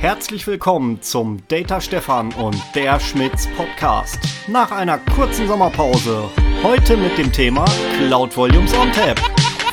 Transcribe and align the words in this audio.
Herzlich 0.00 0.46
willkommen 0.46 1.02
zum 1.02 1.46
Data 1.48 1.78
Stefan 1.78 2.32
und 2.32 2.56
der 2.74 2.98
Schmitz 3.00 3.46
Podcast. 3.54 4.18
Nach 4.48 4.70
einer 4.70 4.96
kurzen 4.96 5.46
Sommerpause, 5.46 6.30
heute 6.62 6.96
mit 6.96 7.18
dem 7.18 7.30
Thema 7.30 7.66
Cloud 7.98 8.34
Volumes 8.34 8.72
on 8.72 8.90
Tap. 8.92 9.20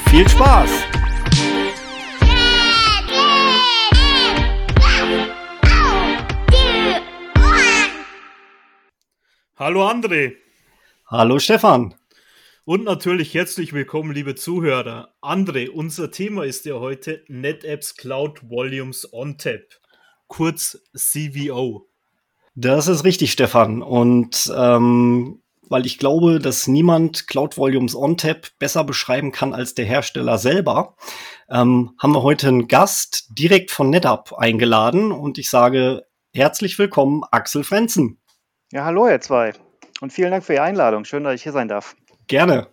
Viel 0.10 0.28
Spaß! 0.28 0.70
Hallo 9.56 9.88
André. 9.88 10.34
Hallo 11.06 11.40
Stefan. 11.40 11.96
Und 12.66 12.84
natürlich 12.84 13.34
herzlich 13.34 13.72
willkommen, 13.72 14.12
liebe 14.12 14.36
Zuhörer. 14.36 15.16
André, 15.22 15.70
unser 15.70 16.12
Thema 16.12 16.44
ist 16.44 16.66
ja 16.66 16.74
heute 16.74 17.24
NetApps 17.30 17.96
Cloud 17.96 18.50
Volumes 18.50 19.08
on 19.14 19.38
Tap, 19.38 19.64
kurz 20.28 20.80
CVO. 20.96 21.88
Das 22.56 22.88
ist 22.88 23.04
richtig, 23.04 23.32
Stefan. 23.32 23.82
Und 23.82 24.52
ähm, 24.56 25.42
weil 25.70 25.86
ich 25.86 25.98
glaube, 25.98 26.40
dass 26.40 26.68
niemand 26.68 27.28
Cloud 27.28 27.58
Volumes 27.58 27.96
on 27.96 28.18
Tap 28.18 28.48
besser 28.60 28.84
beschreiben 28.84 29.32
kann 29.32 29.54
als 29.54 29.76
der 29.76 29.86
Hersteller 29.86 30.38
selber, 30.38 30.96
ähm, 31.50 31.94
haben 32.00 32.14
wir 32.14 32.24
heute 32.24 32.48
einen 32.48 32.68
Gast 32.68 33.28
direkt 33.30 33.72
von 33.72 33.90
NetApp 33.90 34.34
eingeladen 34.34 35.12
und 35.12 35.38
ich 35.38 35.50
sage 35.50 36.06
herzlich 36.34 36.78
willkommen, 36.80 37.24
Axel 37.32 37.64
Frenzen. 37.64 38.20
Ja, 38.72 38.86
hallo 38.86 39.08
ihr 39.08 39.22
zwei 39.22 39.54
und 40.02 40.12
vielen 40.12 40.32
Dank 40.32 40.44
für 40.44 40.54
die 40.54 40.60
Einladung. 40.60 41.06
Schön, 41.06 41.24
dass 41.24 41.36
ich 41.36 41.44
hier 41.44 41.52
sein 41.52 41.68
darf. 41.68 41.96
Gerne. 42.28 42.68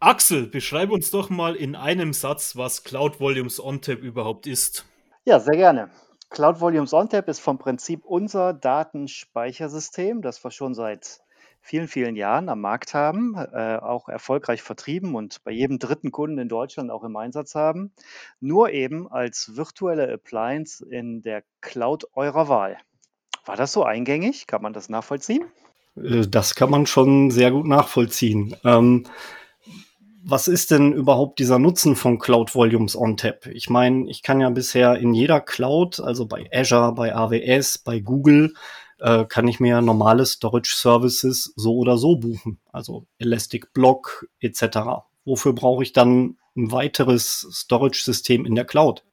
Axel, 0.00 0.46
beschreib 0.46 0.90
uns 0.90 1.10
doch 1.10 1.30
mal 1.30 1.54
in 1.54 1.74
einem 1.74 2.12
Satz, 2.12 2.56
was 2.56 2.84
Cloud 2.84 3.20
Volumes 3.20 3.58
ONTAP 3.58 4.00
überhaupt 4.00 4.46
ist. 4.46 4.84
Ja, 5.24 5.40
sehr 5.40 5.56
gerne. 5.56 5.90
Cloud 6.34 6.60
Volumes 6.60 6.92
ONTAP 6.92 7.28
ist 7.28 7.38
vom 7.38 7.58
Prinzip 7.58 8.04
unser 8.04 8.52
Datenspeichersystem, 8.52 10.20
das 10.20 10.42
wir 10.42 10.50
schon 10.50 10.74
seit 10.74 11.20
vielen, 11.60 11.86
vielen 11.86 12.16
Jahren 12.16 12.48
am 12.48 12.60
Markt 12.60 12.92
haben, 12.92 13.36
äh, 13.36 13.76
auch 13.76 14.08
erfolgreich 14.08 14.60
vertrieben 14.60 15.14
und 15.14 15.44
bei 15.44 15.52
jedem 15.52 15.78
dritten 15.78 16.10
Kunden 16.10 16.38
in 16.38 16.48
Deutschland 16.48 16.90
auch 16.90 17.04
im 17.04 17.14
Einsatz 17.14 17.54
haben, 17.54 17.92
nur 18.40 18.70
eben 18.70 19.06
als 19.08 19.52
virtuelle 19.54 20.12
Appliance 20.12 20.84
in 20.84 21.22
der 21.22 21.44
Cloud 21.60 22.08
eurer 22.14 22.48
Wahl. 22.48 22.78
War 23.46 23.54
das 23.54 23.70
so 23.70 23.84
eingängig? 23.84 24.48
Kann 24.48 24.60
man 24.60 24.72
das 24.72 24.88
nachvollziehen? 24.88 25.44
Äh, 25.96 26.26
das 26.26 26.56
kann 26.56 26.68
man 26.68 26.86
schon 26.86 27.30
sehr 27.30 27.52
gut 27.52 27.68
nachvollziehen. 27.68 28.56
Ähm, 28.64 29.04
was 30.26 30.48
ist 30.48 30.70
denn 30.70 30.92
überhaupt 30.92 31.38
dieser 31.38 31.58
Nutzen 31.58 31.96
von 31.96 32.18
Cloud 32.18 32.54
Volumes 32.54 32.96
on 32.96 33.16
Tap? 33.16 33.46
Ich 33.46 33.68
meine, 33.68 34.08
ich 34.08 34.22
kann 34.22 34.40
ja 34.40 34.48
bisher 34.48 34.96
in 34.96 35.12
jeder 35.12 35.40
Cloud, 35.40 36.00
also 36.00 36.26
bei 36.26 36.48
Azure, 36.52 36.92
bei 36.92 37.14
AWS, 37.14 37.78
bei 37.78 38.00
Google, 38.00 38.54
äh, 39.00 39.26
kann 39.26 39.46
ich 39.48 39.60
mir 39.60 39.82
normale 39.82 40.24
Storage 40.24 40.74
Services 40.76 41.52
so 41.56 41.76
oder 41.76 41.98
so 41.98 42.16
buchen. 42.16 42.58
Also 42.72 43.06
Elastic 43.18 43.74
Block 43.74 44.26
etc. 44.40 45.04
Wofür 45.26 45.52
brauche 45.52 45.82
ich 45.82 45.92
dann 45.92 46.38
ein 46.56 46.72
weiteres 46.72 47.46
Storage-System 47.50 48.46
in 48.46 48.54
der 48.54 48.64
Cloud? 48.64 49.04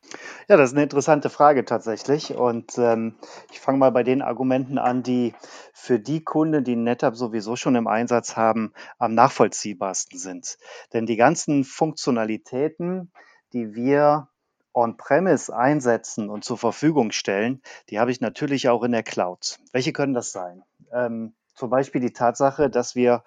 Ja, 0.48 0.58
das 0.58 0.72
ist 0.72 0.76
eine 0.76 0.84
interessante 0.84 1.30
Frage 1.30 1.66
tatsächlich. 1.66 2.36
Und 2.36 2.78
ähm, 2.78 3.16
ich 3.52 3.60
fange 3.60 3.78
mal 3.78 3.92
bei 3.92 4.04
den 4.04 4.22
Argumenten 4.22 4.78
an, 4.78 5.04
die 5.04 5.34
für 5.74 6.00
die 6.00 6.24
Kunden, 6.24 6.64
die 6.64 6.76
NetApp 6.76 7.16
sowieso 7.16 7.56
schon 7.56 7.76
im 7.76 7.88
Einsatz 7.88 8.36
haben, 8.36 8.74
am 8.98 9.14
nachvollziehbarsten 9.14 10.20
sind. 10.20 10.58
Denn 10.94 11.06
die 11.06 11.16
ganzen 11.16 11.64
Funktionalitäten, 11.64 13.12
die 13.54 13.74
wir 13.74 14.28
on-premise 14.74 15.56
einsetzen 15.56 16.30
und 16.30 16.44
zur 16.44 16.58
Verfügung 16.58 17.12
stellen, 17.12 17.62
die 17.90 18.00
habe 18.00 18.12
ich 18.12 18.22
natürlich 18.22 18.70
auch 18.70 18.84
in 18.84 18.92
der 18.92 19.04
Cloud. 19.04 19.60
Welche 19.72 19.94
können 19.94 20.14
das 20.14 20.32
sein? 20.32 20.64
Ähm, 20.94 21.34
zum 21.56 21.70
Beispiel 21.70 22.02
die 22.02 22.14
Tatsache, 22.14 22.70
dass 22.70 22.96
wir 22.96 23.24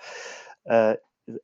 äh, 0.65 0.97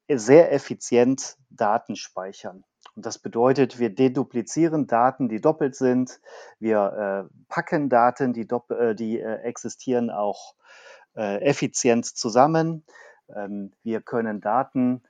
sehr 0.08 0.52
effizient 0.52 1.36
Daten 1.50 1.96
speichern. 1.96 2.64
Und 2.96 3.06
das 3.06 3.18
bedeutet, 3.18 3.78
wir 3.78 3.90
deduplizieren 3.94 4.86
Daten, 4.86 5.28
die 5.28 5.40
doppelt 5.40 5.74
sind. 5.74 6.20
Wir 6.58 7.28
äh, 7.30 7.34
packen 7.48 7.88
Daten, 7.88 8.32
die, 8.32 8.48
äh, 8.70 8.94
die 8.94 9.20
äh, 9.20 9.36
existieren, 9.42 10.10
auch 10.10 10.54
äh, 11.16 11.40
effizient 11.42 12.06
zusammen. 12.06 12.84
Ähm, 13.34 13.72
wir 13.82 14.00
können 14.00 14.40
Daten, 14.40 15.02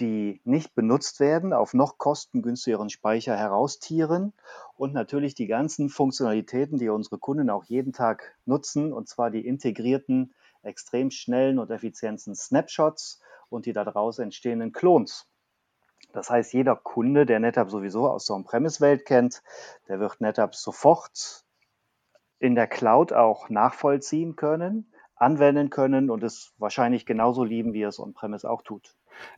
die 0.00 0.40
nicht 0.44 0.74
benutzt 0.74 1.20
werden, 1.20 1.52
auf 1.52 1.74
noch 1.74 1.98
kostengünstigeren 1.98 2.90
Speicher 2.90 3.36
heraustieren 3.36 4.32
und 4.76 4.92
natürlich 4.92 5.34
die 5.34 5.46
ganzen 5.46 5.88
Funktionalitäten, 5.88 6.78
die 6.78 6.88
unsere 6.88 7.18
Kunden 7.18 7.50
auch 7.50 7.64
jeden 7.64 7.92
Tag 7.92 8.36
nutzen, 8.44 8.92
und 8.92 9.08
zwar 9.08 9.30
die 9.30 9.46
integrierten, 9.46 10.34
extrem 10.62 11.10
schnellen 11.10 11.58
und 11.58 11.70
effizienten 11.70 12.34
Snapshots 12.34 13.20
und 13.54 13.66
die 13.66 13.72
daraus 13.72 14.18
entstehenden 14.18 14.72
Clones. 14.72 15.26
Das 16.12 16.30
heißt, 16.30 16.52
jeder 16.52 16.76
Kunde, 16.76 17.26
der 17.26 17.40
NetApp 17.40 17.70
sowieso 17.70 18.08
aus 18.08 18.26
der 18.26 18.36
On-Premise-Welt 18.36 19.04
kennt, 19.04 19.42
der 19.88 20.00
wird 20.00 20.20
NetApp 20.20 20.54
sofort 20.54 21.44
in 22.38 22.54
der 22.54 22.66
Cloud 22.66 23.12
auch 23.12 23.48
nachvollziehen 23.48 24.36
können, 24.36 24.92
anwenden 25.16 25.70
können 25.70 26.10
und 26.10 26.22
es 26.22 26.52
wahrscheinlich 26.58 27.06
genauso 27.06 27.42
lieben, 27.42 27.72
wie 27.72 27.82
es 27.82 27.98
On-Premise 27.98 28.48
auch 28.48 28.62
tut. 28.62 28.94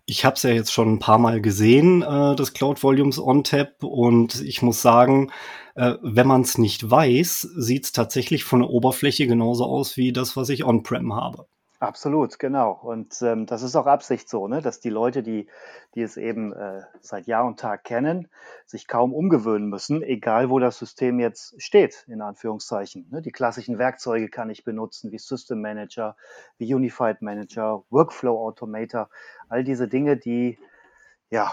Ich 0.07 0.25
habe 0.25 0.35
es 0.35 0.43
ja 0.43 0.51
jetzt 0.51 0.73
schon 0.73 0.95
ein 0.95 0.99
paar 0.99 1.19
Mal 1.19 1.41
gesehen, 1.41 2.03
äh, 2.03 2.35
das 2.35 2.55
Cloud 2.55 2.83
Volumes 2.83 3.19
On-Tap, 3.19 3.85
und 3.85 4.41
ich 4.43 4.63
muss 4.63 4.81
sagen, 4.81 5.31
äh, 5.75 5.95
wenn 6.03 6.27
man 6.27 6.41
es 6.41 6.59
nicht 6.59 6.91
weiß, 6.91 7.43
sieht 7.57 7.85
es 7.85 7.93
tatsächlich 7.93 8.45
von 8.45 8.61
der 8.61 8.71
Oberfläche 8.71 9.27
genauso 9.27 9.65
aus 9.65 9.97
wie 9.97 10.13
das, 10.13 10.37
was 10.37 10.49
ich 10.49 10.65
On-Prem 10.65 11.15
habe. 11.15 11.47
Absolut, 11.81 12.39
genau. 12.39 12.73
Und 12.73 13.21
ähm, 13.21 13.45
das 13.45 13.63
ist 13.63 13.77
auch 13.77 13.87
Absicht 13.87 14.29
so, 14.31 14.49
ne? 14.49 14.63
dass 14.63 14.81
die 14.81 14.89
Leute, 14.89 15.23
die, 15.23 15.47
die 15.95 16.01
es 16.03 16.17
eben 16.17 16.53
äh, 16.55 16.83
seit 17.01 17.27
Jahr 17.27 17.45
und 17.45 17.61
Tag 17.61 17.85
kennen, 17.85 18.29
sich 18.65 18.87
kaum 18.89 19.13
umgewöhnen 19.13 19.69
müssen, 19.69 20.03
egal 20.03 20.49
wo 20.49 20.59
das 20.59 20.79
System 20.79 21.21
jetzt 21.21 21.61
steht, 21.63 22.05
in 22.09 22.23
Anführungszeichen. 22.23 23.07
Ne? 23.11 23.21
Die 23.21 23.31
klassischen 23.31 23.79
Werkzeuge 23.79 24.29
kann 24.31 24.49
ich 24.49 24.65
benutzen, 24.65 25.13
wie 25.13 25.19
System 25.19 25.61
Manager, 25.61 26.17
wie 26.57 26.73
Unified 26.75 27.21
Manager, 27.21 27.85
Workflow 27.91 28.39
Automator, 28.47 29.11
all 29.51 29.63
diese 29.63 29.87
Dinge, 29.87 30.17
die, 30.17 30.59
ja, 31.31 31.53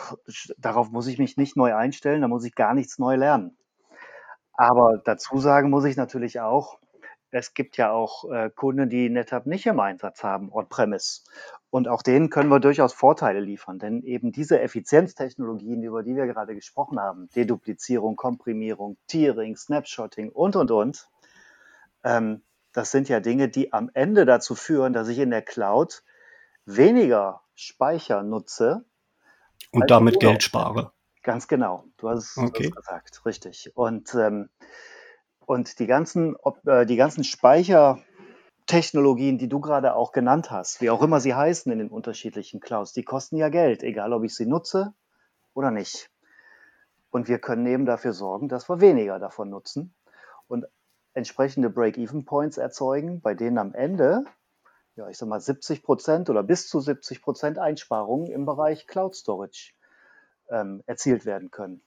darauf 0.58 0.92
muss 0.92 1.08
ich 1.08 1.20
mich 1.20 1.38
nicht 1.38 1.58
neu 1.58 1.76
einstellen, 1.76 2.22
da 2.22 2.28
muss 2.30 2.46
ich 2.46 2.56
gar 2.56 2.74
nichts 2.76 3.00
neu 3.00 3.16
lernen. 3.16 3.58
Aber 4.56 5.00
dazu 5.04 5.38
sagen 5.40 5.70
muss 5.70 5.86
ich 5.86 5.96
natürlich 5.98 6.40
auch, 6.40 6.80
es 7.34 7.54
gibt 7.54 7.78
ja 7.78 7.92
auch 7.92 8.30
äh, 8.32 8.50
Kunden, 8.50 8.90
die 8.90 9.10
NetApp 9.10 9.48
nicht 9.48 9.66
im 9.66 9.80
Einsatz 9.80 10.24
haben, 10.24 10.52
on-premise. 10.52 11.22
Und 11.72 11.88
auch 11.88 12.04
denen 12.04 12.30
können 12.30 12.50
wir 12.50 12.60
durchaus 12.60 12.94
Vorteile 12.94 13.40
liefern, 13.40 13.80
denn 13.80 14.04
eben 14.04 14.32
diese 14.32 14.62
Effizienztechnologien, 14.62 15.82
über 15.82 16.04
die 16.04 16.16
wir 16.16 16.28
gerade 16.28 16.54
gesprochen 16.54 17.00
haben, 17.00 17.30
Deduplizierung, 17.36 18.16
Komprimierung, 18.16 18.98
Tiering, 19.08 19.56
Snapshotting 19.56 20.30
und, 20.30 20.56
und, 20.56 20.70
und, 20.70 21.10
ähm, 22.04 22.44
das 22.72 22.92
sind 22.92 23.10
ja 23.10 23.20
Dinge, 23.20 23.50
die 23.50 23.74
am 23.74 23.90
Ende 23.94 24.26
dazu 24.26 24.54
führen, 24.54 24.94
dass 24.94 25.08
ich 25.08 25.18
in 25.18 25.32
der 25.32 25.42
Cloud 25.42 26.04
weniger 26.66 27.42
Speicher 27.56 28.22
nutze. 28.24 28.86
Und 29.72 29.90
damit 29.90 30.20
Geld 30.20 30.44
spare. 30.44 30.92
Ganz 31.24 31.48
genau. 31.48 31.86
Du 31.98 32.10
hast 32.10 32.38
okay. 32.38 32.66
es 32.66 32.76
gesagt, 32.76 33.26
richtig. 33.26 33.72
Und 33.76 34.14
ähm, 34.14 34.50
und 35.46 35.80
die 35.80 35.88
ganzen, 35.88 36.36
äh, 36.66 36.86
die 36.86 36.96
ganzen 36.96 37.24
Speichertechnologien, 37.24 39.38
die 39.38 39.50
du 39.50 39.60
gerade 39.60 39.96
auch 39.96 40.12
genannt 40.12 40.52
hast, 40.52 40.82
wie 40.82 40.90
auch 40.90 41.02
immer 41.02 41.20
sie 41.20 41.36
heißen 41.36 41.72
in 41.72 41.80
den 41.80 41.90
unterschiedlichen 41.90 42.60
Clouds, 42.60 42.94
die 42.94 43.04
kosten 43.04 43.38
ja 43.38 43.50
Geld, 43.50 43.84
egal 43.84 44.14
ob 44.14 44.24
ich 44.24 44.36
sie 44.36 44.46
nutze 44.46 44.94
oder 45.54 45.72
nicht. 45.72 46.10
Und 47.10 47.28
wir 47.28 47.40
können 47.40 47.66
eben 47.68 47.86
dafür 47.86 48.14
sorgen, 48.14 48.50
dass 48.50 48.70
wir 48.70 48.82
weniger 48.82 49.20
davon 49.20 49.50
nutzen 49.50 49.94
und 50.48 50.66
entsprechende 51.14 51.70
Break-Even-Points 51.70 52.58
erzeugen, 52.58 53.22
bei 53.22 53.36
denen 53.36 53.60
am 53.60 53.74
Ende, 53.74 54.26
ja, 54.96 55.08
ich 55.10 55.18
sag 55.18 55.30
mal, 55.30 55.40
70 55.40 55.84
Prozent 55.84 56.30
oder 56.30 56.44
bis 56.44 56.68
zu 56.68 56.80
70 56.80 57.22
Prozent 57.22 57.60
Einsparungen 57.60 58.32
im 58.32 58.46
Bereich 58.46 58.88
Cloud 58.88 59.16
Storage 59.16 59.74
ähm, 60.50 60.84
erzielt 60.88 61.26
werden 61.26 61.52
können. 61.52 61.84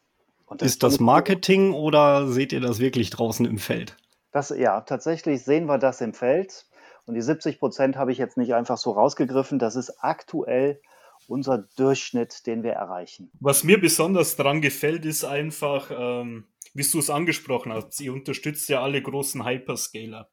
Das 0.48 0.62
ist 0.62 0.82
das 0.82 1.00
Marketing 1.00 1.72
oder 1.72 2.28
seht 2.28 2.52
ihr 2.52 2.60
das 2.60 2.78
wirklich 2.78 3.10
draußen 3.10 3.46
im 3.46 3.58
Feld? 3.58 3.96
Das, 4.32 4.50
ja, 4.50 4.81
tatsächlich 4.82 5.43
sehen 5.43 5.66
wir 5.66 5.78
das 5.78 6.00
im 6.00 6.14
Feld. 6.14 6.66
Und 7.06 7.14
die 7.14 7.22
70 7.22 7.58
Prozent 7.58 7.96
habe 7.96 8.12
ich 8.12 8.19
jetzt 8.19 8.37
nicht 8.37 8.54
einfach 8.54 8.76
so 8.76 8.93
rausgegriffen. 8.93 9.58
Das 9.58 9.76
ist 9.76 10.02
aktuell 10.02 10.81
unser 11.28 11.66
Durchschnitt, 11.76 12.46
den 12.46 12.62
wir 12.62 12.72
erreichen. 12.72 13.31
Was 13.40 13.64
mir 13.64 13.81
besonders 13.81 14.37
daran 14.37 14.60
gefällt, 14.60 15.04
ist 15.04 15.25
einfach, 15.25 15.90
ähm, 15.90 16.46
wie 16.75 16.82
du 16.82 16.98
es 16.98 17.10
angesprochen 17.10 17.72
hast, 17.72 18.00
ihr 18.00 18.12
unterstützt 18.12 18.69
ja 18.69 18.82
alle 18.82 19.02
großen 19.02 19.44
Hyperscaler. 19.44 20.28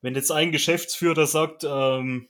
Wenn 0.00 0.14
jetzt 0.14 0.32
ein 0.32 0.52
Geschäftsführer 0.52 1.26
sagt, 1.26 1.64
ähm, 1.64 2.28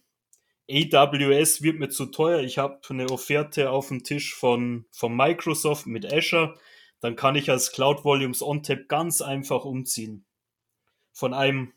AWS 0.68 1.62
wird 1.62 1.78
mir 1.78 1.88
zu 1.88 2.06
teuer, 2.06 2.40
ich 2.40 2.58
habe 2.58 2.80
eine 2.88 3.10
Offerte 3.10 3.70
auf 3.70 3.88
dem 3.88 4.02
Tisch 4.02 4.34
von, 4.34 4.84
von 4.92 5.16
Microsoft 5.16 5.86
mit 5.86 6.12
Azure, 6.12 6.56
dann 7.00 7.16
kann 7.16 7.36
ich 7.36 7.50
als 7.50 7.72
Cloud 7.72 8.04
Volumes 8.04 8.42
OnTap 8.42 8.88
ganz 8.88 9.20
einfach 9.20 9.64
umziehen. 9.64 10.24
von 11.12 11.34
einem 11.34 11.72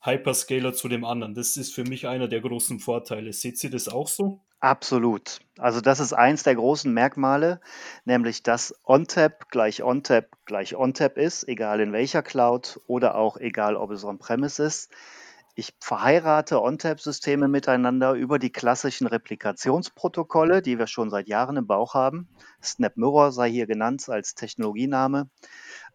Hyperscaler 0.00 0.74
zu 0.74 0.88
dem 0.88 1.04
anderen. 1.04 1.34
Das 1.34 1.56
ist 1.56 1.74
für 1.74 1.84
mich 1.84 2.06
einer 2.08 2.28
der 2.28 2.40
großen 2.40 2.80
Vorteile. 2.80 3.32
Seht 3.32 3.62
ihr 3.64 3.70
das 3.70 3.88
auch 3.88 4.08
so? 4.08 4.40
Absolut. 4.60 5.40
Also 5.58 5.80
das 5.80 6.00
ist 6.00 6.12
eins 6.12 6.42
der 6.42 6.54
großen 6.54 6.92
Merkmale, 6.92 7.60
nämlich 8.04 8.42
dass 8.42 8.74
ONTAP 8.84 9.50
gleich 9.50 9.82
ONTAP 9.82 10.30
gleich 10.46 10.74
ONTAP 10.74 11.18
ist, 11.18 11.46
egal 11.48 11.80
in 11.80 11.92
welcher 11.92 12.22
Cloud 12.22 12.80
oder 12.86 13.14
auch 13.14 13.36
egal, 13.36 13.76
ob 13.76 13.90
es 13.90 14.04
on-premise 14.04 14.62
ist. 14.64 14.90
Ich 15.56 15.72
verheirate 15.78 16.60
ONTAP-Systeme 16.60 17.46
miteinander 17.46 18.14
über 18.14 18.40
die 18.40 18.50
klassischen 18.50 19.06
Replikationsprotokolle, 19.06 20.62
die 20.62 20.80
wir 20.80 20.88
schon 20.88 21.10
seit 21.10 21.28
Jahren 21.28 21.56
im 21.56 21.68
Bauch 21.68 21.94
haben. 21.94 22.28
SnapMirror 22.60 23.30
sei 23.30 23.50
hier 23.50 23.68
genannt 23.68 24.08
als 24.08 24.34
Technologiename 24.34 25.30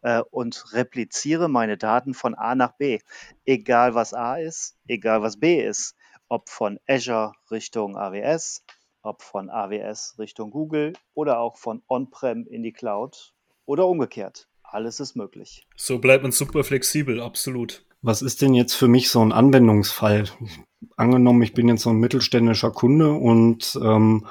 äh, 0.02 0.22
und 0.32 0.72
repliziere 0.72 1.50
meine 1.50 1.78
Daten 1.78 2.14
von 2.14 2.36
A 2.36 2.56
nach 2.56 2.78
B, 2.78 3.00
egal 3.46 3.96
was 3.96 4.14
A 4.14 4.38
ist, 4.38 4.78
egal 4.88 5.22
was 5.22 5.38
B 5.38 5.62
ist, 5.62 5.94
ob 6.30 6.48
von 6.48 6.80
Azure 6.88 7.34
Richtung 7.52 7.98
AWS, 7.98 8.64
ob 9.02 9.22
von 9.24 9.50
AWS 9.50 10.16
Richtung 10.20 10.52
Google 10.52 10.94
oder 11.14 11.40
auch 11.40 11.58
von 11.58 11.84
On-Prem 11.90 12.48
in 12.48 12.64
die 12.64 12.72
Cloud 12.72 13.34
oder 13.66 13.88
umgekehrt. 13.88 14.48
Alles 14.64 15.02
ist 15.02 15.18
möglich. 15.18 15.68
So 15.76 16.00
bleibt 16.00 16.24
man 16.24 16.32
super 16.32 16.64
flexibel, 16.64 17.20
absolut. 17.20 17.84
Was 18.02 18.22
ist 18.22 18.42
denn 18.42 18.54
jetzt 18.54 18.74
für 18.74 18.88
mich 18.88 19.10
so 19.10 19.22
ein 19.22 19.32
Anwendungsfall? 19.32 20.26
Angenommen, 20.96 21.42
ich 21.42 21.54
bin 21.54 21.68
jetzt 21.68 21.84
so 21.84 21.90
ein 21.90 21.98
mittelständischer 21.98 22.72
Kunde 22.72 23.12
und 23.12 23.78
ähm, 23.84 24.26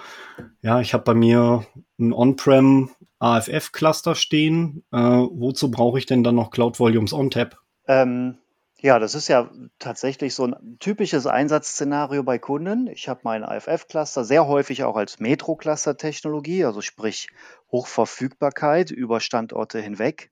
ja, 0.62 0.80
ich 0.80 0.94
habe 0.94 1.04
bei 1.04 1.14
mir 1.14 1.66
ein 1.98 2.12
On-Prem 2.12 2.90
AFF-Cluster 3.18 4.14
stehen. 4.14 4.84
Äh, 4.92 4.98
wozu 4.98 5.70
brauche 5.70 5.98
ich 5.98 6.06
denn 6.06 6.22
dann 6.22 6.36
noch 6.36 6.50
Cloud 6.50 6.80
Volumes 6.80 7.12
OnTap? 7.12 7.58
Ähm, 7.86 8.38
ja, 8.80 8.98
das 8.98 9.14
ist 9.14 9.26
ja 9.28 9.50
tatsächlich 9.78 10.34
so 10.34 10.46
ein 10.46 10.76
typisches 10.78 11.26
Einsatzszenario 11.26 12.22
bei 12.22 12.38
Kunden. 12.38 12.86
Ich 12.86 13.08
habe 13.08 13.20
meinen 13.24 13.44
AFF-Cluster 13.44 14.24
sehr 14.24 14.46
häufig 14.46 14.84
auch 14.84 14.96
als 14.96 15.18
Metro-Cluster-Technologie, 15.18 16.64
also 16.64 16.80
sprich 16.80 17.28
Hochverfügbarkeit 17.72 18.92
über 18.92 19.20
Standorte 19.20 19.80
hinweg. 19.80 20.30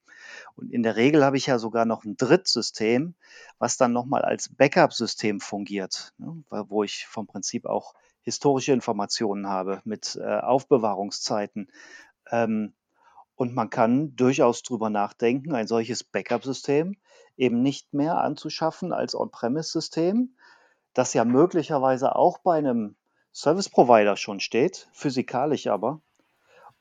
Und 0.57 0.73
in 0.73 0.83
der 0.83 0.97
Regel 0.97 1.25
habe 1.25 1.37
ich 1.37 1.47
ja 1.47 1.59
sogar 1.59 1.85
noch 1.85 2.05
ein 2.05 2.17
Drittsystem, 2.17 3.15
was 3.59 3.77
dann 3.77 3.93
nochmal 3.93 4.23
als 4.23 4.49
Backup-System 4.49 5.41
fungiert, 5.41 6.15
ne, 6.19 6.43
wo 6.51 6.83
ich 6.83 7.07
vom 7.07 7.27
Prinzip 7.27 7.67
auch 7.67 7.95
historische 8.23 8.73
Informationen 8.73 9.49
habe 9.49 9.81
mit 9.85 10.17
äh, 10.21 10.39
Aufbewahrungszeiten. 10.41 11.71
Ähm, 12.31 12.73
und 13.37 13.55
man 13.55 13.69
kann 13.69 14.17
durchaus 14.17 14.63
drüber 14.63 14.89
nachdenken, 14.89 15.55
ein 15.55 15.67
solches 15.67 16.03
Backup-System 16.03 16.97
eben 17.37 17.63
nicht 17.63 17.93
mehr 17.93 18.19
anzuschaffen 18.19 18.95
als 18.95 19.15
On-Premise-System, 19.15 20.35
das 20.95 21.13
ja 21.13 21.27
möglicherweise 21.27 22.17
auch 22.17 22.39
bei 22.39 22.57
einem 22.57 22.97
Service-Provider 23.35 24.17
schon 24.17 24.41
steht, 24.41 24.89
physikalisch 24.93 25.67
aber, 25.67 26.01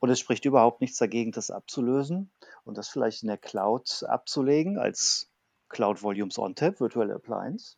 und 0.05 0.11
es 0.11 0.19
spricht 0.19 0.45
überhaupt 0.45 0.81
nichts 0.81 0.99
dagegen, 0.99 1.31
das 1.31 1.49
abzulösen 1.49 2.29
und 2.63 2.77
das 2.77 2.89
vielleicht 2.89 3.23
in 3.23 3.27
der 3.27 3.39
Cloud 3.39 4.05
abzulegen 4.07 4.77
als 4.77 5.31
Cloud 5.67 6.03
Volumes 6.03 6.37
OnTap, 6.37 6.79
Virtual 6.79 7.11
Appliance, 7.11 7.75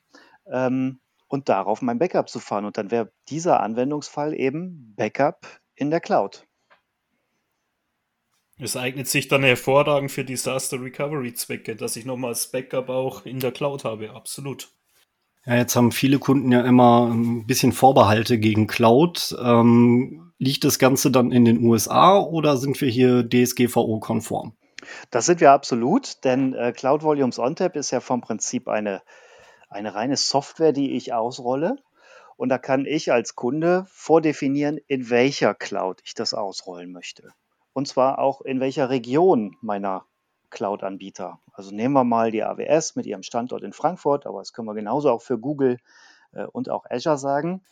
ähm, 0.51 1.00
und 1.29 1.47
darauf 1.47 1.81
mein 1.81 2.00
Backup 2.00 2.27
zu 2.27 2.39
fahren. 2.39 2.65
Und 2.65 2.77
dann 2.77 2.91
wäre 2.91 3.13
dieser 3.29 3.62
Anwendungsfall 3.62 4.33
eben 4.33 4.94
Backup 4.97 5.47
in 5.74 5.89
der 5.89 6.01
Cloud. 6.01 6.45
Es 8.59 8.75
eignet 8.75 9.07
sich 9.07 9.29
dann 9.29 9.44
hervorragend 9.44 10.12
für 10.12 10.25
Disaster 10.25 10.81
Recovery 10.81 11.33
Zwecke, 11.33 11.77
dass 11.77 11.95
ich 11.95 12.03
nochmals 12.03 12.51
Backup 12.51 12.89
auch 12.89 13.25
in 13.25 13.39
der 13.39 13.53
Cloud 13.53 13.85
habe, 13.85 14.12
absolut. 14.12 14.69
Ja, 15.45 15.56
jetzt 15.56 15.77
haben 15.77 15.94
viele 15.94 16.19
Kunden 16.19 16.51
ja 16.51 16.65
immer 16.65 17.07
ein 17.07 17.47
bisschen 17.47 17.71
Vorbehalte 17.71 18.38
gegen 18.38 18.68
Cloud. 18.68 19.33
Ähm, 19.41 20.26
liegt 20.39 20.63
das 20.63 20.80
Ganze 20.80 21.12
dann 21.12 21.31
in 21.31 21.45
den 21.45 21.63
USA 21.63 22.19
oder 22.19 22.57
sind 22.57 22.80
wir 22.81 22.89
hier 22.89 23.28
DSGVO-konform? 23.28 24.54
Das 25.10 25.25
sind 25.25 25.42
wir 25.42 25.51
absolut, 25.51 26.24
denn 26.24 26.54
äh, 26.54 26.72
Cloud 26.72 27.04
Volumes 27.04 27.39
OnTap 27.39 27.75
ist 27.75 27.92
ja 27.92 28.00
vom 28.00 28.22
Prinzip 28.22 28.68
eine, 28.68 29.01
eine 29.69 29.95
reine 29.95 30.18
Software, 30.18 30.72
die 30.72 30.95
ich 30.95 31.13
ausrolle. 31.13 31.78
Und 32.36 32.50
da 32.50 32.60
kann 32.60 32.86
ich 32.86 33.12
als 33.12 33.36
Kunde 33.36 33.88
vordefinieren, 33.89 34.78
in 34.88 35.10
welcher 35.10 35.56
Cloud 35.56 36.01
ich 36.06 36.13
das 36.13 36.36
ausrollen 36.36 36.92
möchte. 36.92 37.31
Und 37.74 37.88
zwar 37.88 38.19
auch 38.19 38.42
in 38.42 38.60
welcher 38.60 38.89
Region 38.89 39.57
meiner 39.62 40.06
Cloud-Anbieter. 40.51 41.39
Also 41.51 41.74
nehmen 41.74 41.94
wir 41.94 42.04
mal 42.04 42.31
die 42.31 42.44
AWS 42.44 42.95
mit 42.95 43.07
ihrem 43.07 43.24
Standort 43.24 43.63
in 43.63 43.74
Frankfurt, 43.74 44.28
aber 44.28 44.39
das 44.39 44.54
können 44.54 44.68
wir 44.68 44.75
genauso 44.75 45.10
auch 45.10 45.22
für 45.22 45.39
Google 45.39 45.80
äh, 46.31 46.45
und 46.45 46.69
auch 46.69 46.86
Azure 46.89 47.18
sagen. 47.18 47.63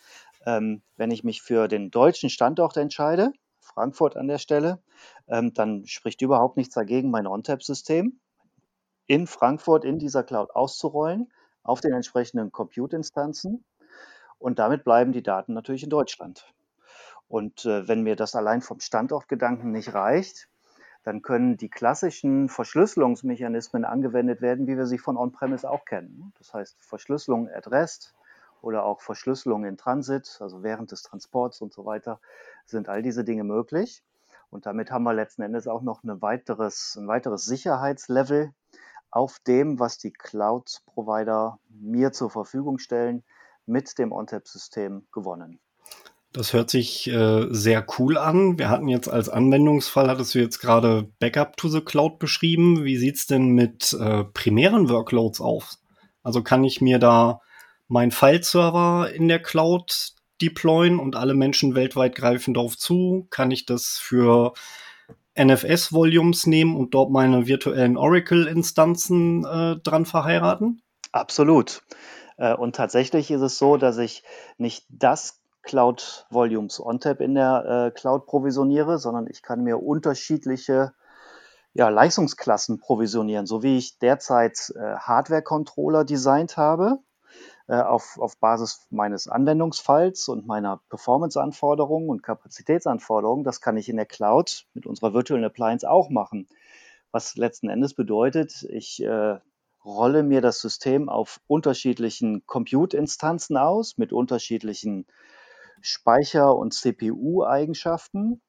Ähm, 0.45 0.81
wenn 0.95 1.11
ich 1.11 1.23
mich 1.23 1.41
für 1.41 1.67
den 1.67 1.91
deutschen 1.91 2.29
Standort 2.29 2.77
entscheide, 2.77 3.33
Frankfurt 3.59 4.15
an 4.15 4.27
der 4.27 4.37
Stelle, 4.37 4.79
ähm, 5.27 5.53
dann 5.53 5.85
spricht 5.85 6.21
überhaupt 6.21 6.57
nichts 6.57 6.75
dagegen, 6.75 7.09
mein 7.09 7.27
ONTAP-System 7.27 8.19
in 9.07 9.27
Frankfurt 9.27 9.85
in 9.85 9.99
dieser 9.99 10.23
Cloud 10.23 10.51
auszurollen, 10.55 11.31
auf 11.63 11.81
den 11.81 11.93
entsprechenden 11.93 12.51
Compute-Instanzen. 12.51 13.65
Und 14.37 14.59
damit 14.59 14.83
bleiben 14.83 15.11
die 15.11 15.23
Daten 15.23 15.53
natürlich 15.53 15.83
in 15.83 15.89
Deutschland. 15.89 16.45
Und 17.27 17.65
äh, 17.65 17.87
wenn 17.87 18.03
mir 18.03 18.15
das 18.15 18.35
allein 18.35 18.61
vom 18.61 18.79
Standortgedanken 18.79 19.71
nicht 19.71 19.93
reicht, 19.93 20.47
dann 21.03 21.21
können 21.21 21.57
die 21.57 21.69
klassischen 21.69 22.49
Verschlüsselungsmechanismen 22.49 23.85
angewendet 23.85 24.41
werden, 24.41 24.67
wie 24.67 24.77
wir 24.77 24.87
sie 24.87 24.97
von 24.97 25.17
On-Premise 25.17 25.69
auch 25.69 25.85
kennen. 25.85 26.33
Das 26.37 26.53
heißt 26.53 26.77
Verschlüsselung 26.79 27.47
at 27.49 27.69
rest 27.69 28.15
oder 28.61 28.85
auch 28.85 29.01
Verschlüsselung 29.01 29.65
in 29.65 29.77
Transit, 29.77 30.37
also 30.39 30.63
während 30.63 30.91
des 30.91 31.03
Transports 31.03 31.61
und 31.61 31.73
so 31.73 31.85
weiter, 31.85 32.19
sind 32.65 32.89
all 32.89 33.01
diese 33.01 33.23
Dinge 33.23 33.43
möglich. 33.43 34.03
Und 34.49 34.65
damit 34.65 34.91
haben 34.91 35.03
wir 35.03 35.13
letzten 35.13 35.41
Endes 35.41 35.67
auch 35.67 35.81
noch 35.81 36.03
eine 36.03 36.21
weiteres, 36.21 36.95
ein 36.97 37.07
weiteres 37.07 37.45
Sicherheitslevel 37.45 38.51
auf 39.11 39.39
dem, 39.39 39.79
was 39.79 39.97
die 39.97 40.11
Cloud-Provider 40.11 41.59
mir 41.69 42.11
zur 42.11 42.29
Verfügung 42.29 42.79
stellen, 42.79 43.23
mit 43.65 43.97
dem 43.97 44.11
ONTAP-System 44.11 45.07
gewonnen. 45.11 45.59
Das 46.35 46.51
hört 46.51 46.69
sich 46.69 47.07
äh, 47.07 47.47
sehr 47.49 47.85
cool 47.97 48.17
an. 48.17 48.59
Wir 48.59 48.69
hatten 48.69 48.89
jetzt 48.89 49.07
als 49.07 49.29
Anwendungsfall, 49.29 50.09
hattest 50.09 50.35
du 50.35 50.39
jetzt 50.39 50.59
gerade 50.59 51.09
Backup 51.19 51.55
to 51.55 51.69
the 51.69 51.79
Cloud 51.79 52.19
beschrieben. 52.19 52.83
Wie 52.83 52.97
sieht's 52.97 53.25
denn 53.25 53.51
mit 53.51 53.93
äh, 53.93 54.25
primären 54.25 54.89
Workloads 54.89 55.39
auf? 55.39 55.75
Also 56.23 56.43
kann 56.43 56.65
ich 56.65 56.81
mir 56.81 56.99
da 56.99 57.39
meinen 57.87 58.11
File-Server 58.11 59.11
in 59.13 59.27
der 59.27 59.41
Cloud 59.41 60.13
deployen 60.41 60.99
und 60.99 61.15
alle 61.15 61.33
Menschen 61.33 61.75
weltweit 61.75 62.15
greifen 62.15 62.53
darauf 62.53 62.77
zu? 62.77 63.27
Kann 63.29 63.51
ich 63.51 63.65
das 63.65 63.99
für 64.01 64.53
NFS-Volumes 65.37 66.47
nehmen 66.47 66.75
und 66.75 66.93
dort 66.93 67.11
meine 67.11 67.47
virtuellen 67.47 67.97
Oracle-Instanzen 67.97 69.45
äh, 69.45 69.75
dran 69.81 70.05
verheiraten? 70.05 70.81
Absolut. 71.11 71.83
Äh, 72.37 72.55
und 72.55 72.75
tatsächlich 72.75 73.31
ist 73.31 73.41
es 73.41 73.57
so, 73.57 73.77
dass 73.77 73.97
ich 73.97 74.23
nicht 74.57 74.85
das 74.89 75.41
Cloud 75.61 76.27
Volumes 76.29 76.79
OnTap 76.79 77.21
in 77.21 77.35
der 77.35 77.65
äh, 77.87 77.91
Cloud 77.91 78.27
provisioniere, 78.27 78.99
sondern 78.99 79.27
ich 79.27 79.41
kann 79.41 79.63
mir 79.63 79.81
unterschiedliche 79.81 80.93
ja, 81.73 81.89
Leistungsklassen 81.89 82.79
provisionieren, 82.79 83.45
so 83.45 83.61
wie 83.63 83.77
ich 83.77 83.99
derzeit 83.99 84.71
äh, 84.75 84.95
Hardware-Controller 84.97 86.05
designt 86.05 86.55
habe 86.55 86.99
auf, 87.73 88.19
auf 88.19 88.37
Basis 88.37 88.87
meines 88.91 89.27
Anwendungsfalls 89.27 90.27
und 90.29 90.45
meiner 90.45 90.81
Performance-Anforderungen 90.89 92.09
und 92.09 92.21
Kapazitätsanforderungen. 92.21 93.43
Das 93.43 93.59
kann 93.59 93.77
ich 93.77 93.89
in 93.89 93.97
der 93.97 94.05
Cloud 94.05 94.65
mit 94.73 94.85
unserer 94.85 95.13
virtuellen 95.13 95.45
Appliance 95.45 95.89
auch 95.89 96.09
machen. 96.09 96.47
Was 97.11 97.35
letzten 97.35 97.69
Endes 97.69 97.93
bedeutet, 97.93 98.63
ich 98.69 99.01
äh, 99.03 99.39
rolle 99.83 100.23
mir 100.23 100.41
das 100.41 100.59
System 100.59 101.09
auf 101.09 101.39
unterschiedlichen 101.47 102.45
Compute-Instanzen 102.45 103.57
aus 103.57 103.97
mit 103.97 104.11
unterschiedlichen 104.13 105.05
Speicher- 105.81 106.55
und 106.55 106.73
CPU-Eigenschaften, 106.73 108.41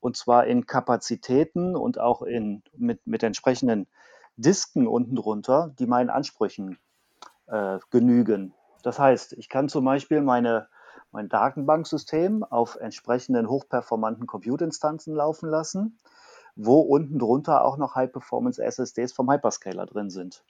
und 0.00 0.16
zwar 0.16 0.46
in 0.46 0.66
Kapazitäten 0.66 1.76
und 1.76 2.00
auch 2.00 2.22
in, 2.22 2.62
mit, 2.76 3.06
mit 3.06 3.22
entsprechenden 3.22 3.86
Disken 4.36 4.86
unten 4.86 5.16
drunter, 5.16 5.74
die 5.78 5.86
meinen 5.86 6.10
Ansprüchen 6.10 6.78
äh, 7.46 7.78
genügen. 7.90 8.54
Das 8.82 8.98
heißt, 8.98 9.34
ich 9.34 9.48
kann 9.48 9.68
zum 9.68 9.84
Beispiel 9.84 10.20
meine, 10.20 10.68
mein 11.12 11.28
Datenbanksystem 11.28 12.44
auf 12.44 12.76
entsprechenden 12.76 13.48
hochperformanten 13.48 14.26
Compute-Instanzen 14.26 15.14
laufen 15.14 15.48
lassen, 15.48 15.98
wo 16.56 16.80
unten 16.80 17.18
drunter 17.18 17.64
auch 17.64 17.76
noch 17.76 17.94
High-Performance-SSDs 17.94 19.12
vom 19.12 19.30
Hyperscaler 19.30 19.86
drin 19.86 20.10
sind. 20.10 20.44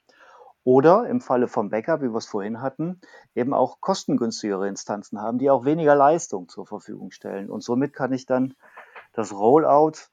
Oder 0.62 1.08
im 1.08 1.20
Falle 1.20 1.48
vom 1.48 1.70
Backup, 1.70 2.02
wie 2.02 2.12
wir 2.12 2.18
es 2.18 2.26
vorhin 2.26 2.60
hatten, 2.60 3.00
eben 3.34 3.54
auch 3.54 3.80
kostengünstigere 3.80 4.68
Instanzen 4.68 5.20
haben, 5.20 5.38
die 5.38 5.50
auch 5.50 5.64
weniger 5.64 5.94
Leistung 5.94 6.48
zur 6.48 6.66
Verfügung 6.66 7.12
stellen. 7.12 7.48
Und 7.50 7.62
somit 7.62 7.94
kann 7.94 8.12
ich 8.12 8.26
dann 8.26 8.54
das 9.12 9.32
Rollout 9.32 10.10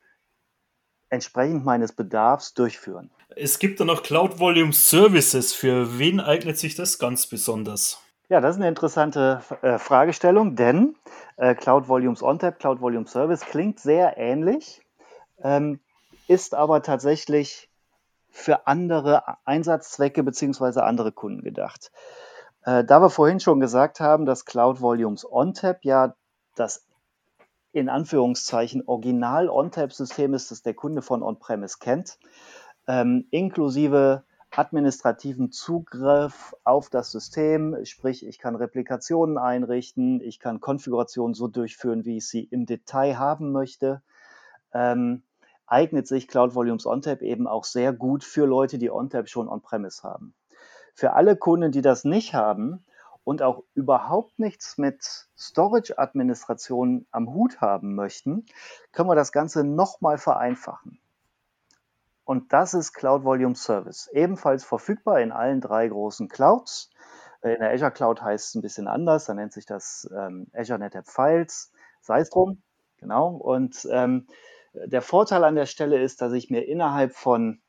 entsprechend 1.10 1.66
meines 1.66 1.92
Bedarfs 1.92 2.54
durchführen. 2.54 3.12
Es 3.36 3.60
gibt 3.60 3.80
dann 3.80 3.88
noch 3.88 4.04
Cloud 4.04 4.40
Volume 4.40 4.74
Services. 4.74 5.54
Für 5.54 6.00
wen 6.00 6.20
eignet 6.20 6.58
sich 6.58 6.76
das 6.76 6.98
ganz 6.98 7.28
besonders? 7.28 8.02
Ja, 8.30 8.42
das 8.42 8.56
ist 8.56 8.62
eine 8.62 8.68
interessante 8.68 9.42
äh, 9.62 9.78
Fragestellung, 9.78 10.58
denn 10.58 10.98
äh, 11.38 11.56
Cloud 11.56 11.88
Volumes 11.88 12.22
OnTap, 12.22 12.60
Cloud 12.60 12.82
Volume 12.82 13.08
Service 13.08 13.40
klingt 13.40 13.80
sehr 13.80 14.18
ähnlich, 14.18 14.82
ähm, 15.42 15.80
ist 16.28 16.54
aber 16.54 16.82
tatsächlich 16.82 17.70
für 18.30 18.68
andere 18.68 19.24
Einsatzzwecke 19.46 20.24
bzw. 20.24 20.82
andere 20.82 21.14
Kunden 21.14 21.42
gedacht. 21.42 21.92
Äh, 22.66 22.84
da 22.84 23.00
wir 23.02 23.10
vorhin 23.10 23.40
schon 23.40 23.62
gesagt 23.62 24.02
haben, 24.02 24.26
dass 24.26 24.44
Cloud 24.44 24.82
Volumes 24.82 25.26
OnTap 25.26 25.86
ja 25.86 26.14
das 26.56 26.86
in 27.72 27.88
Anführungszeichen 27.88 28.84
Original 28.88 29.48
OnTap-System 29.48 30.34
ist, 30.34 30.52
das 30.52 30.64
der 30.64 30.74
Kunde 30.74 31.02
von 31.02 31.24
On-Premise 31.24 31.78
kennt, 31.80 32.20
ähm, 32.88 33.26
inklusive 33.32 34.24
administrativen 34.58 35.52
Zugriff 35.52 36.56
auf 36.64 36.90
das 36.90 37.12
System, 37.12 37.78
sprich 37.86 38.26
ich 38.26 38.40
kann 38.40 38.56
Replikationen 38.56 39.38
einrichten, 39.38 40.20
ich 40.20 40.40
kann 40.40 40.60
Konfigurationen 40.60 41.36
so 41.36 41.48
durchführen, 41.48 42.06
wie 42.06 42.18
ich 42.18 42.28
sie 42.28 42.44
im 42.44 42.66
Detail 42.66 43.20
haben 43.20 43.52
möchte. 43.52 44.02
Ähm, 44.74 45.22
eignet 45.68 46.08
sich 46.08 46.28
Cloud 46.28 46.56
Volumes 46.56 46.88
OnTap 46.88 47.22
eben 47.22 47.46
auch 47.46 47.66
sehr 47.66 47.94
gut 47.94 48.24
für 48.24 48.46
Leute, 48.46 48.80
die 48.80 48.90
OnTap 48.90 49.30
schon 49.30 49.48
on-premise 49.48 50.02
haben. 50.02 50.34
Für 50.96 51.14
alle 51.14 51.36
Kunden, 51.36 51.72
die 51.72 51.82
das 51.82 52.04
nicht 52.04 52.34
haben 52.34 52.84
und 53.24 53.44
auch 53.44 53.64
überhaupt 53.76 54.40
nichts 54.40 54.80
mit 54.80 55.28
Storage-Administration 55.38 57.06
am 57.12 57.32
Hut 57.32 57.62
haben 57.62 57.94
möchten, 57.94 58.48
können 58.92 59.10
wir 59.10 59.16
das 59.16 59.32
Ganze 59.32 59.64
nochmal 59.64 60.18
vereinfachen. 60.18 61.00
Und 62.28 62.52
das 62.52 62.74
ist 62.74 62.92
Cloud 62.92 63.24
Volume 63.24 63.56
Service. 63.56 64.10
Ebenfalls 64.12 64.66
verfügbar 64.66 65.22
in 65.22 65.32
allen 65.32 65.62
drei 65.62 65.88
großen 65.88 66.28
Clouds. 66.28 66.90
In 67.42 67.62
der 67.62 67.72
Azure 67.72 67.92
Cloud 67.92 68.22
heißt 68.22 68.50
es 68.50 68.56
ein 68.56 68.62
bisschen 68.62 68.90
anders. 68.90 69.28
Da 69.28 69.34
nennt 69.34 69.54
sich 69.54 69.66
das 69.66 70.10
ähm, 70.14 70.48
Azure 70.54 70.78
NetApp 70.78 71.08
Files. 71.08 71.72
Sei 72.02 72.20
es 72.20 72.30
drum. 72.30 72.62
Genau. 72.98 73.30
Und 73.30 73.88
ähm, 73.90 74.28
der 74.74 75.02
Vorteil 75.02 75.46
an 75.46 75.56
der 75.56 75.68
Stelle 75.68 76.02
ist, 76.02 76.22
dass 76.22 76.34
ich 76.34 76.50
mir 76.50 76.68
innerhalb 76.68 77.14
von 77.14 77.62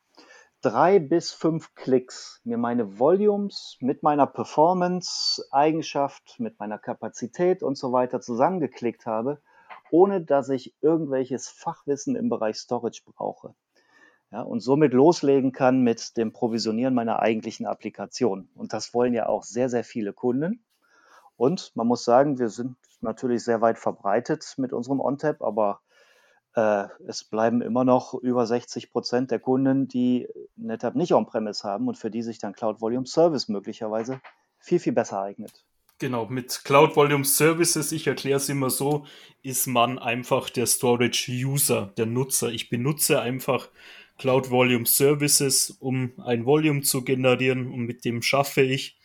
drei 0.60 0.98
bis 0.98 1.30
fünf 1.30 1.76
Klicks 1.76 2.40
mir 2.42 2.58
meine 2.58 2.98
Volumes 2.98 3.76
mit 3.78 4.02
meiner 4.02 4.26
Performance-Eigenschaft, 4.26 6.40
mit 6.40 6.58
meiner 6.58 6.80
Kapazität 6.80 7.62
und 7.62 7.78
so 7.78 7.92
weiter 7.92 8.20
zusammengeklickt 8.20 9.06
habe, 9.06 9.40
ohne 9.92 10.20
dass 10.20 10.48
ich 10.48 10.74
irgendwelches 10.80 11.48
Fachwissen 11.48 12.16
im 12.16 12.28
Bereich 12.28 12.56
Storage 12.56 13.02
brauche 13.06 13.54
ja, 14.30 14.42
und 14.42 14.60
somit 14.60 14.92
loslegen 14.92 15.52
kann 15.52 15.82
mit 15.82 16.16
dem 16.16 16.32
Provisionieren 16.32 16.94
meiner 16.94 17.20
eigentlichen 17.20 17.66
Applikation. 17.66 18.48
Und 18.54 18.72
das 18.72 18.92
wollen 18.92 19.14
ja 19.14 19.26
auch 19.26 19.42
sehr, 19.42 19.68
sehr 19.70 19.84
viele 19.84 20.12
Kunden. 20.12 20.62
Und 21.36 21.72
man 21.74 21.86
muss 21.86 22.04
sagen, 22.04 22.38
wir 22.38 22.48
sind 22.48 22.76
natürlich 23.00 23.44
sehr 23.44 23.60
weit 23.60 23.78
verbreitet 23.78 24.54
mit 24.58 24.72
unserem 24.72 25.00
OnTap, 25.00 25.40
aber 25.40 25.80
äh, 26.54 26.88
es 27.06 27.24
bleiben 27.24 27.62
immer 27.62 27.84
noch 27.84 28.14
über 28.14 28.46
60 28.46 28.90
Prozent 28.90 29.30
der 29.30 29.38
Kunden, 29.38 29.88
die 29.88 30.28
NetApp 30.56 30.94
nicht 30.94 31.14
on-premise 31.14 31.66
haben 31.66 31.88
und 31.88 31.96
für 31.96 32.10
die 32.10 32.22
sich 32.22 32.38
dann 32.38 32.52
Cloud 32.52 32.80
Volume 32.80 33.06
Service 33.06 33.48
möglicherweise 33.48 34.20
viel, 34.58 34.80
viel 34.80 34.92
besser 34.92 35.22
eignet. 35.22 35.64
Genau, 36.00 36.26
mit 36.26 36.62
Cloud 36.64 36.94
Volume 36.94 37.24
Services, 37.24 37.90
ich 37.90 38.06
erkläre 38.06 38.36
es 38.36 38.48
immer 38.48 38.70
so, 38.70 39.04
ist 39.42 39.66
man 39.66 39.98
einfach 39.98 40.48
der 40.48 40.66
Storage 40.66 41.30
User, 41.32 41.92
der 41.96 42.06
Nutzer. 42.06 42.50
Ich 42.50 42.70
benutze 42.70 43.20
einfach 43.20 43.68
Cloud 44.18 44.50
Volume 44.50 44.86
Services, 44.86 45.76
um 45.80 46.12
ein 46.18 46.44
Volume 46.44 46.82
zu 46.82 47.02
generieren 47.02 47.72
und 47.72 47.86
mit 47.86 48.04
dem 48.04 48.22
schaffe 48.22 48.62
ich. 48.62 48.98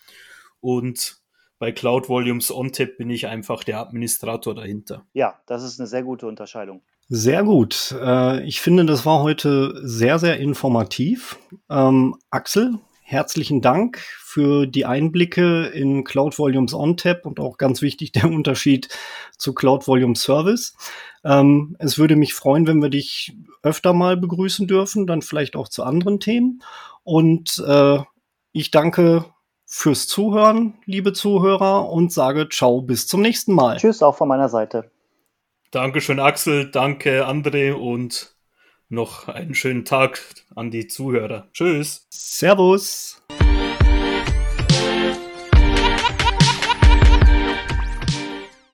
Und 0.59 1.17
bei 1.59 1.71
Cloud 1.71 2.09
Volumes 2.09 2.51
OnTap 2.51 2.97
bin 2.97 3.09
ich 3.09 3.27
einfach 3.27 3.63
der 3.63 3.79
Administrator 3.79 4.53
dahinter. 4.55 5.05
Ja, 5.13 5.39
das 5.45 5.63
ist 5.63 5.79
eine 5.79 5.87
sehr 5.87 6.03
gute 6.03 6.27
Unterscheidung. 6.27 6.81
Sehr 7.09 7.43
gut. 7.43 7.95
Äh, 8.01 8.43
ich 8.43 8.59
finde, 8.59 8.85
das 8.85 9.05
war 9.05 9.21
heute 9.21 9.79
sehr, 9.87 10.19
sehr 10.19 10.39
informativ. 10.39 11.37
Ähm, 11.69 12.15
Axel, 12.31 12.79
herzlichen 13.03 13.61
Dank 13.61 13.99
für 13.99 14.65
die 14.65 14.85
Einblicke 14.85 15.67
in 15.67 16.03
Cloud 16.03 16.39
Volumes 16.39 16.73
OnTap 16.73 17.25
und 17.25 17.39
auch 17.39 17.57
ganz 17.57 17.81
wichtig 17.81 18.11
der 18.11 18.25
Unterschied 18.31 18.89
zu 19.37 19.53
Cloud 19.53 19.87
Volume 19.87 20.15
Service. 20.15 20.75
Ähm, 21.23 21.75
es 21.79 21.97
würde 21.97 22.15
mich 22.15 22.33
freuen, 22.33 22.65
wenn 22.65 22.81
wir 22.81 22.89
dich 22.89 23.35
öfter 23.61 23.93
mal 23.93 24.17
begrüßen 24.17 24.67
dürfen, 24.67 25.05
dann 25.05 25.21
vielleicht 25.21 25.55
auch 25.55 25.67
zu 25.67 25.83
anderen 25.83 26.19
Themen. 26.19 26.63
Und 27.03 27.63
äh, 27.67 27.99
ich 28.51 28.71
danke 28.71 29.25
fürs 29.65 30.07
Zuhören, 30.07 30.75
liebe 30.85 31.13
Zuhörer, 31.13 31.89
und 31.89 32.11
sage 32.11 32.47
ciao, 32.49 32.81
bis 32.81 33.07
zum 33.07 33.21
nächsten 33.21 33.53
Mal. 33.53 33.77
Tschüss 33.77 34.03
auch 34.03 34.15
von 34.15 34.27
meiner 34.27 34.49
Seite. 34.49 34.91
Dankeschön, 35.71 36.19
Axel, 36.19 36.69
danke, 36.69 37.27
André 37.27 37.73
und 37.73 38.32
noch 38.93 39.27
einen 39.27 39.55
schönen 39.55 39.85
Tag 39.85 40.21
an 40.55 40.71
die 40.71 40.87
Zuhörer. 40.87 41.47
Tschüss. 41.53 42.05
Servus. 42.09 43.21